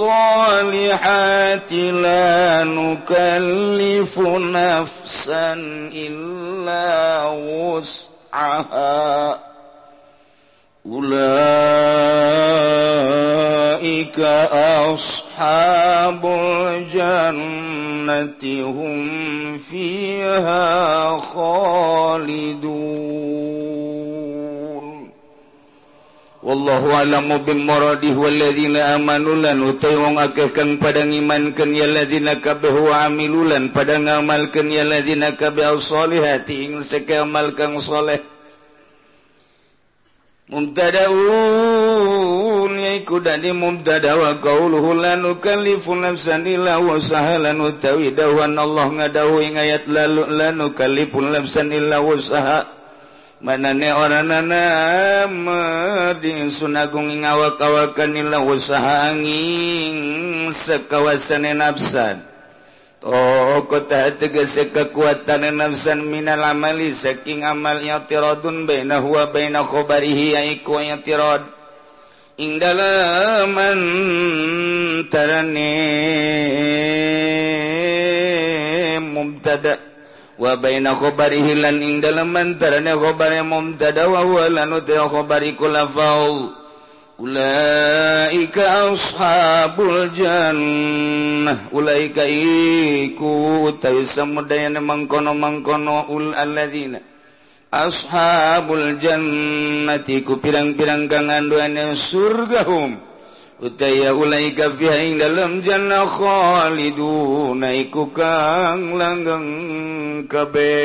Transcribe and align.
الصالحات 0.00 1.72
لا 1.72 2.64
نكلف 2.64 4.18
نفسا 4.18 5.52
إلا 5.94 7.22
وسعها. 8.32 9.38
أولئك 10.86 11.40
أصحاب 14.90 16.26
الجنة 16.66 18.44
هم 18.70 19.58
فيها 19.58 21.18
خالدون. 21.18 22.70
wallahu 26.50 26.90
a'lamu 26.98 27.46
bin 27.46 27.62
maradih 27.62 28.18
walladzina 28.18 28.98
amanu 28.98 29.38
lan 29.38 29.62
utai 29.62 29.94
wong 29.94 30.18
akeh 30.18 30.50
kang 30.50 30.82
padang 30.82 31.14
imankeun 31.14 31.78
ya 31.78 31.86
ladzina 31.86 32.42
kabeh 32.42 32.74
wa 32.74 33.06
amilulan 33.06 33.70
padang 33.70 34.10
ngamalkeun 34.10 34.74
ya 34.74 34.82
ladzina 34.82 35.38
kabeh 35.38 35.78
solihati 35.78 36.66
ing 36.66 36.82
sekamal 36.82 37.54
kang 37.54 37.78
saleh 37.78 38.18
Mumtadaun 40.50 41.14
yaiku 42.74 43.22
dadi 43.22 43.54
mubtada 43.54 44.18
wa 44.18 44.34
qauluhu 44.42 44.98
lan 44.98 45.22
nukallifu 45.22 45.94
nafsan 45.94 46.42
illa 46.42 46.82
wusahalan 46.82 47.62
utawi 47.62 48.10
dawan 48.10 48.58
Allah 48.58 48.90
ngadawu 48.90 49.38
ing 49.46 49.54
ayat 49.54 49.86
la 49.86 50.50
nukallifu 50.50 51.22
nafsan 51.22 51.70
illa 51.70 52.02
wusaha. 52.02 52.79
manane 53.40 53.88
oranganaing 53.96 55.32
sunagung 56.52 57.08
ngawak-kawakanlah 57.24 58.44
usahanging 58.44 59.96
sekawasan 60.52 61.48
nafsan. 61.56 62.20
Oh 63.00 63.64
kota 63.64 64.12
tegese 64.12 64.68
kekuatan 64.68 65.56
nafsan 65.56 66.04
minal 66.04 66.44
amali 66.44 66.92
saking 66.92 67.48
amal 67.48 67.80
yatiradun 67.80 68.68
baina 68.68 69.00
huwa 69.00 69.32
baina 69.32 69.64
khabarihi 69.64 70.36
yaiku 70.36 70.76
yatirad 70.84 71.40
ing 72.36 72.60
dalam 72.60 73.56
antarane 73.56 74.20
mubtada' 79.00 79.89
wabaina 80.40 80.96
khobari 80.96 81.44
hilan 81.44 81.84
ing 81.84 82.00
dalam 82.00 82.32
antaranya 82.32 82.96
khabari 82.96 83.44
mumtada 83.44 84.08
wa 84.08 84.24
huwa 84.24 84.48
lan 84.48 84.72
khabari 84.72 85.04
khobari 85.12 85.50
kulafau 85.52 86.56
ulaika 87.20 88.88
ashabul 88.88 90.08
jannah. 90.16 91.68
Ulaika 91.76 92.24
iku 92.24 93.68
utawi 93.68 94.02
mangkono 94.80 95.36
mangkono 95.36 96.08
ul 96.08 96.32
alladzina. 96.32 96.98
Ashabul 97.70 98.96
jannati 98.98 100.24
ku 100.24 100.40
pirang-pirang 100.40 101.06
kang 101.06 101.28
anduane 101.30 101.92
surgahum. 101.94 103.09
Utaya 103.60 104.16
ulai 104.16 104.56
kafiha 104.56 104.96
ing 105.04 105.20
dalam 105.20 105.60
jannah 105.60 106.08
khaliduna 106.08 107.76
iku 107.76 108.08
kang 108.08 108.96
langgeng 108.96 110.24
kabe 110.24 110.80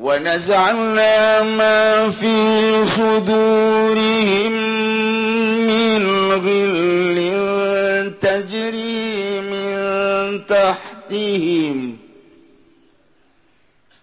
Wa 0.00 0.16
naz'alna 0.16 1.44
ma 1.60 2.08
fi 2.08 2.32
sudurihim 2.88 4.56
min 5.68 6.02
ghillin 6.40 8.16
tajri 8.16 9.44
min 9.44 10.40
tahtihim 10.48 12.00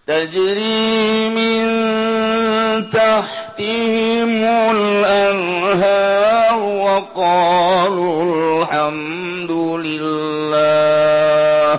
تجري 0.06 1.28
من 1.28 2.90
تحت 2.90 3.41
تحتهم 3.56 4.44
الأنهار 4.76 6.58
وقالوا 6.62 8.22
الحمد 8.62 9.50
لله 9.86 11.78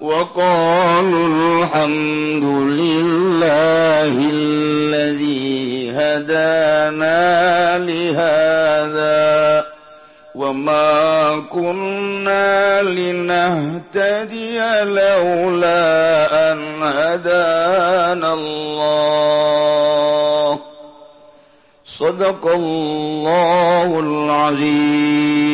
وقالوا 0.00 1.62
الحمد 1.62 2.44
لله 2.80 4.12
الذي 4.32 5.92
هدانا 5.96 7.78
لهذا 7.78 9.64
وما 10.34 11.42
كنا 11.50 12.82
لنهتدي 12.82 14.58
لولا 14.82 16.52
أن 16.52 16.58
هدانا 16.82 18.34
الله. 18.34 19.69
صدق 21.99 22.45
الله 22.47 23.99
العظيم 23.99 25.45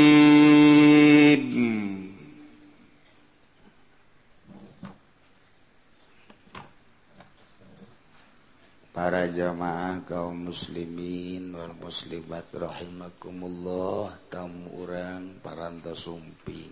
para 9.01 9.25
jamaah 9.25 10.05
kaum 10.05 10.53
muslimin 10.53 11.57
wal 11.57 11.73
muslimat 11.73 12.45
rahimakumullah 12.53 14.13
tamu 14.29 14.67
urang 14.77 15.41
paranta 15.41 15.97
sumping 15.97 16.69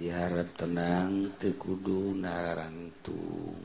diharap 0.00 0.54
tenang 0.56 1.36
tekudu 1.36 2.16
nararangtung 2.16 3.60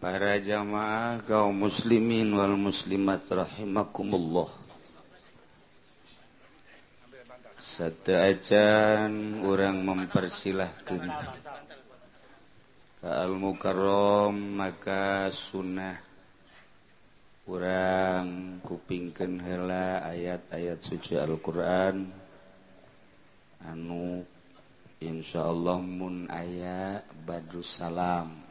para 0.00 0.40
jamaah 0.40 1.20
kaum 1.28 1.68
muslimin 1.68 2.32
wal 2.32 2.56
muslimat 2.56 3.20
rahimakumullah. 3.28 4.48
Satu 7.60 8.16
acan 8.16 9.44
orang 9.44 9.84
mempersilahkan. 9.84 11.04
Ke 13.00 13.08
al 13.12 13.36
mukarrom 13.36 14.56
maka 14.56 15.28
sunnah. 15.28 16.00
Orang 17.44 18.62
kupingkan 18.64 19.42
hela 19.44 20.00
ayat-ayat 20.08 20.80
suci 20.80 21.20
Al-Quran. 21.20 22.08
Anu 23.68 24.24
insyaallah 25.02 25.82
mun 25.84 26.30
aya 26.32 27.04
badrus 27.26 27.82
salam. 27.82 28.49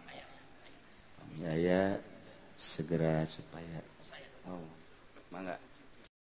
ya 1.40 1.96
segera 2.60 3.24
supaya 3.24 3.80
oh, 4.48 4.60
mangga. 5.32 5.69